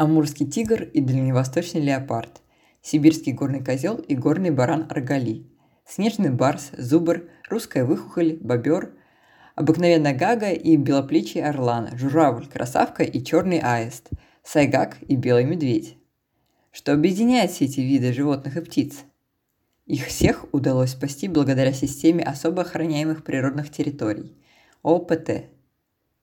[0.00, 2.40] амурский тигр и дальневосточный леопард,
[2.80, 5.46] сибирский горный козел и горный баран Аргали,
[5.86, 8.94] снежный барс, зубр, русская выхухоль, бобер,
[9.56, 14.08] обыкновенная гага и белоплечий орлан, журавль, красавка и черный аист,
[14.42, 15.98] сайгак и белый медведь.
[16.70, 19.00] Что объединяет все эти виды животных и птиц?
[19.84, 24.34] Их всех удалось спасти благодаря системе особо охраняемых природных территорий–
[24.82, 25.50] ОПТ.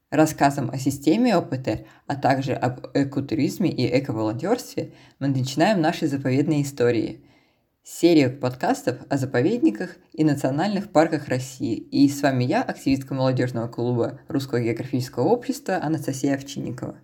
[0.10, 7.26] Рассказом о системе ОПТ, а также об экотуризме и эковолонтерстве мы начинаем наши заповедные истории–
[7.84, 11.76] серию подкастов о заповедниках и национальных парках России.
[11.76, 16.98] И с вами я, активистка молодежного клуба Русского географического общества Анастасия Овчинникова.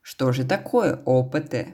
[0.00, 1.68] Что же такое ОПТ?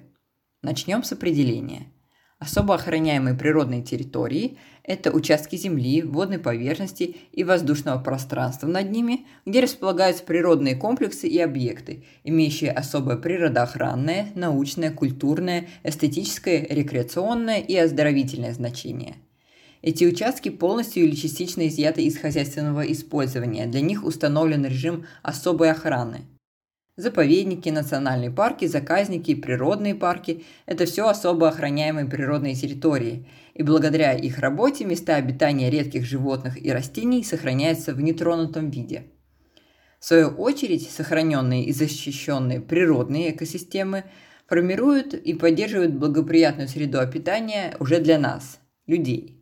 [0.61, 1.87] Начнем с определения–
[2.39, 9.61] Особо охраняемые природные территории– это участки земли, водной поверхности и воздушного пространства над ними, где
[9.61, 19.15] располагаются природные комплексы и объекты, имеющие особое природоохранное, научное, культурное, эстетическое, рекреационное и оздоровительное значение.
[19.81, 26.27] Эти участки полностью или частично изъяты из хозяйственного использования, для них установлен режим особой охраны–
[26.97, 34.39] Заповедники, национальные парки, заказники, природные парки– это все особо охраняемые природные территории, и благодаря их
[34.39, 39.13] работе места обитания редких животных и растений сохраняются в нетронутом виде.
[40.01, 44.05] В свою очередь, сохраненные и защищенные природные экосистемы
[44.47, 49.36] формируют и поддерживают благоприятную среду обитания уже для нас, людей.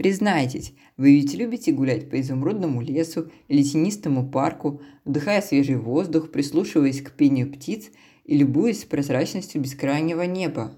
[0.00, 7.02] Признайтесь, вы ведь любите гулять по изумрудному лесу или тенистому парку, вдыхая свежий воздух, прислушиваясь
[7.02, 7.90] к пению птиц
[8.24, 10.72] и любуясь прозрачностью бескрайнего неба.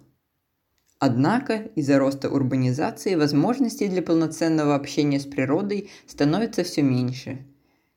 [0.99, 7.47] Однако из-за роста урбанизации возможностей для полноценного общения с природой становится все меньше.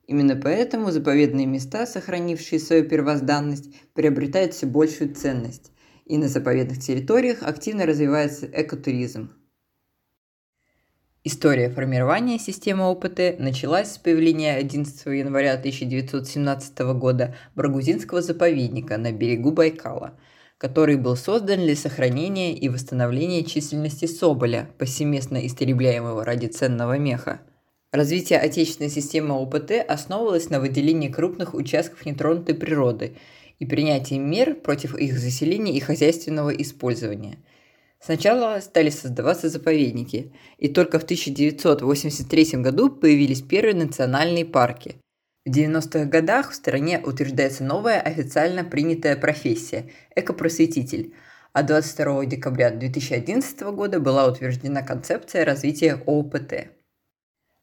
[0.05, 5.71] Именно поэтому заповедные места, сохранившие свою первозданность, приобретают все большую ценность,
[6.05, 9.31] и на заповедных территориях активно развивается экотуризм–
[11.27, 19.51] История формирования системы ОПТ началась с появления 11 января 1917 года Баргузинского заповедника на берегу
[19.51, 20.19] Байкала,
[20.59, 27.41] который был создан для сохранения и восстановления численности соболя, повсеместно истребляемого ради ценного меха.
[27.91, 33.17] Развитие отечественной системы ОПТ основывалось на выделении крупных участков нетронутой природы
[33.57, 37.39] и принятии мер против их заселения и хозяйственного использования–
[37.99, 44.97] Сначала стали создаваться заповедники, и только в 1983 году появились первые национальные парки.
[45.45, 51.13] В 90-х годах в стране утверждается новая официально принятая профессия– экопросветитель,
[51.53, 56.69] а 22 декабря 2011 года была утверждена концепция развития ОПТ.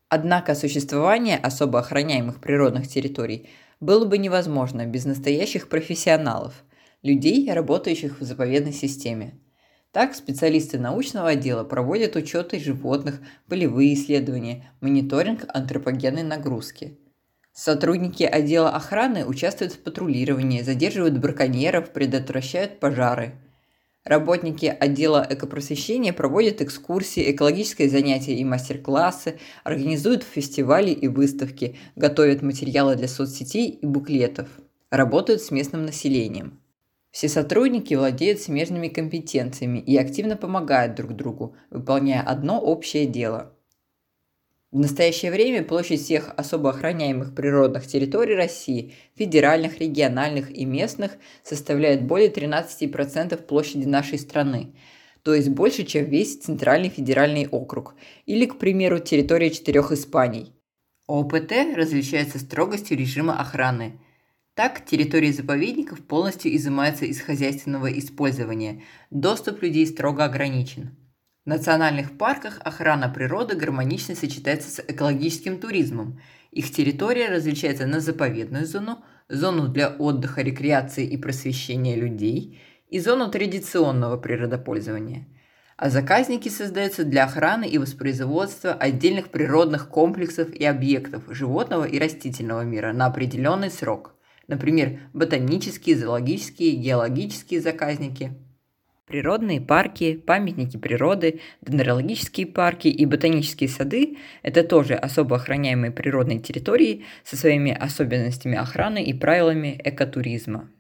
[0.09, 3.49] Однако существование особо охраняемых природных территорий
[3.81, 6.65] было бы невозможно без настоящих профессионалов–
[7.03, 9.35] людей, работающих в заповедной системе–
[9.93, 16.99] так, специалисты научного отдела проводят учеты животных, полевые исследования, мониторинг антропогенной нагрузки.
[17.53, 23.35] Сотрудники отдела охраны участвуют в патрулировании, задерживают браконьеров, предотвращают пожары.
[24.03, 32.97] Работники отдела экопросвещения проводят экскурсии, экологические занятия и мастер-классы, организуют фестивали и выставки, готовят материалы
[32.97, 34.49] для соцсетей и буклетов,
[34.91, 36.59] работают с местным населением–
[37.13, 43.55] все сотрудники владеют смежными компетенциями и активно помогают друг другу, выполняя одно общее дело.
[44.71, 51.13] В настоящее время площадь всех особо охраняемых природных территорий России, федеральных, региональных и местных,
[51.43, 54.75] составляет более 13% площади нашей страны,
[55.23, 60.55] то есть больше, чем весь Центральный федеральный округ, или, к примеру, территория четырех Испаний.
[61.07, 64.01] ОПТ различается строгостью режима охраны–
[64.55, 70.95] так, территории заповедников полностью изымаются из хозяйственного использования, доступ людей строго ограничен.
[71.45, 76.21] В национальных парках охрана природы гармонично сочетается с экологическим туризмом.
[76.51, 83.31] Их территория различается на заповедную зону, зону для отдыха, рекреации и просвещения людей и зону
[83.31, 85.27] традиционного природопользования.
[85.79, 92.63] А заказники создаются для охраны и воспроизводства отдельных природных комплексов и объектов животного и растительного
[92.63, 94.15] мира на определенный срок–
[94.49, 98.33] например, ботанические, зоологические, геологические заказники.
[99.07, 107.05] Природные парки, памятники природы, дендрологические парки и ботанические сады– это тоже особо охраняемые природные территории
[107.25, 110.71] со своими особенностями охраны и правилами экотуризма.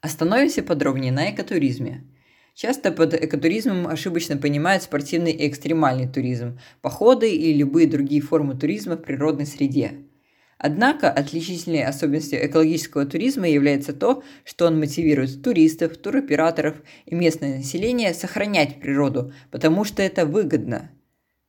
[0.00, 2.04] Остановимся подробнее на экотуризме.
[2.54, 8.96] Часто под экотуризмом ошибочно понимают спортивный и экстремальный туризм, походы и любые другие формы туризма
[8.96, 9.92] в природной среде–
[10.62, 18.12] Однако отличительной особенностью экологического туризма является то, что он мотивирует туристов, туроператоров и местное население
[18.12, 20.90] сохранять природу, потому что это выгодно.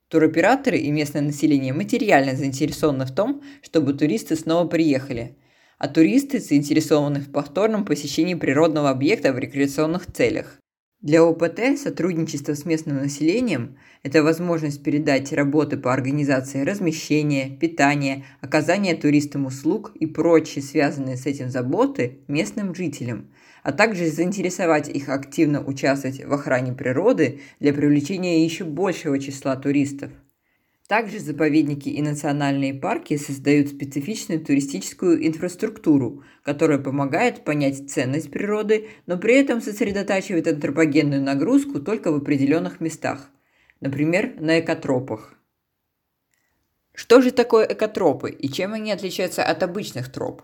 [0.08, 5.36] Туроператоры и местное население материально заинтересованы в том, чтобы туристы снова приехали,
[5.76, 10.61] а туристы заинтересованы в повторном посещении природного объекта в рекреационных целях.
[11.02, 18.94] Для ОПТ сотрудничество с местным населением– это возможность передать работы по организации размещения, питания, оказания
[18.94, 23.32] туристам услуг и прочие связанные с этим заботы местным жителям,
[23.64, 30.12] а также заинтересовать их активно участвовать в охране природы для привлечения еще большего числа туристов.
[30.88, 39.16] Также заповедники и национальные парки создают специфичную туристическую инфраструктуру, которая помогает понять ценность природы, но
[39.16, 43.30] при этом сосредотачивает антропогенную нагрузку только в определенных местах,
[43.80, 45.34] например, на экотропах.
[46.94, 50.42] Что же такое экотропы и чем они отличаются от обычных троп?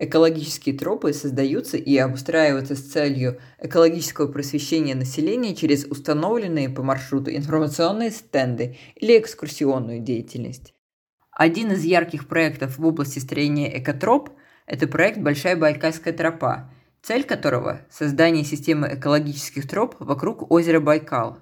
[0.00, 8.12] Экологические тропы создаются и обустраиваются с целью экологического просвещения населения через установленные по маршруту информационные
[8.12, 10.72] стенды или экскурсионную деятельность.
[11.32, 14.30] Один из ярких проектов в области строения экотроп–
[14.66, 16.70] это проект «Большая Байкальская тропа»,
[17.02, 21.38] цель которого– создание системы экологических троп вокруг озера Байкал.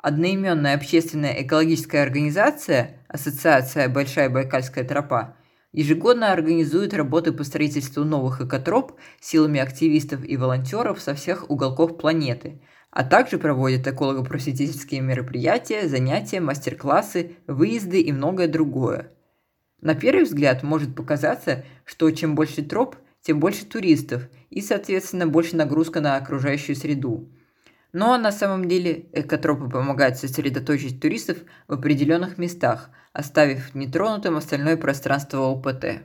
[0.00, 5.36] Одноименная общественная экологическая организация Ассоциация «Большая Байкальская тропа»
[5.72, 12.62] ежегодно организует работы по строительству новых экотроп силами активистов и волонтеров со всех уголков планеты,
[12.90, 19.12] а также проводит эколого-просветительские мероприятия, занятия, мастер-классы, выезды и многое другое.
[19.80, 25.56] На первый взгляд может показаться, что чем больше троп, тем больше туристов и, соответственно, больше
[25.56, 27.30] нагрузка на окружающую среду.
[27.92, 35.50] Но на самом деле экотропы помогают сосредоточить туристов в определенных местах, оставив нетронутым остальное пространство
[35.50, 36.02] ОПТ.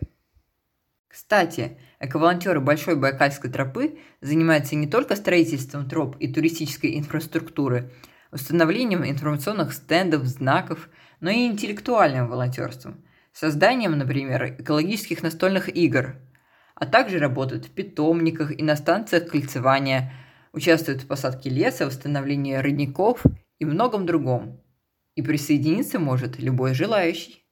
[1.09, 7.91] Кстати, эковолонтеры Большой Байкальской тропы занимаются не только строительством троп и туристической инфраструктуры,
[8.31, 10.89] установлением информационных стендов, знаков,
[11.19, 13.03] но и интеллектуальным волонтерством,
[13.33, 16.15] созданием, например, экологических настольных игр,
[16.75, 20.13] а также работают в питомниках и на станциях кольцевания–
[20.53, 23.25] участвует в посадке леса, восстановлении родников
[23.59, 24.61] и многом другом.
[25.15, 27.43] И присоединиться может любой желающий.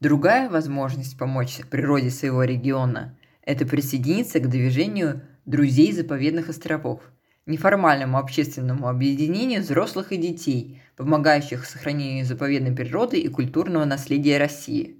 [0.00, 7.00] Другая возможность помочь природе своего региона– это присоединиться к движению «Друзей заповедных островов»,
[7.46, 14.98] неформальному общественному объединению взрослых и детей, помогающих сохранению заповедной природы и культурного наследия России.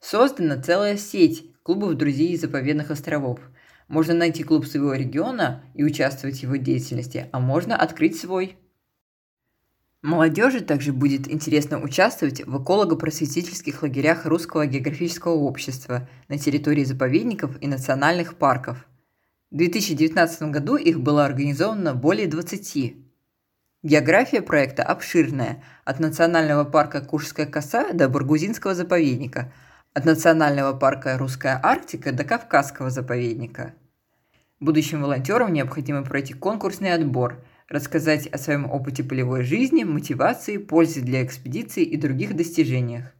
[0.00, 3.40] Создана целая сеть клубов друзей заповедных островов–
[3.88, 8.56] можно найти клуб своего региона и участвовать в его деятельности, а можно открыть свой.
[10.02, 17.68] Молодежи также будет интересно участвовать в эколого-просветительских лагерях Русского географического общества на территории заповедников и
[17.68, 18.84] национальных парков.
[19.52, 22.96] В 2019 году их было организовано более 20.
[23.84, 29.52] География проекта обширная, от национального парка Куршская коса до Баргузинского заповедника,
[29.94, 33.74] от национального парка Русская Арктика до Кавказского заповедника–
[34.62, 41.24] Будущим волонтерам необходимо пройти конкурсный отбор, рассказать о своем опыте полевой жизни, мотивации, пользе для
[41.24, 43.12] экспедиции и других достижениях.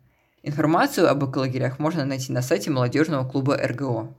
[0.45, 4.15] Информацию об эколагерях можно найти на сайте молодежного клуба РГО.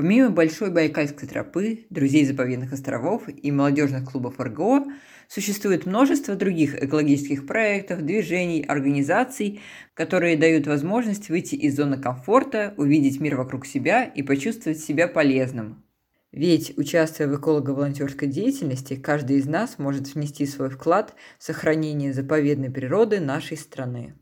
[0.00, 4.86] Помимо Большой Байкальской тропы, Друзей заповедных островов и молодежных клубов РГО,
[5.28, 9.60] существует множество других экологических проектов, движений, организаций,
[9.92, 15.84] которые дают возможность выйти из зоны комфорта, увидеть мир вокруг себя и почувствовать себя полезным.
[16.32, 22.70] Ведь, участвуя в эколого-волонтерской деятельности, каждый из нас может внести свой вклад в сохранение заповедной
[22.70, 24.14] природы нашей страны.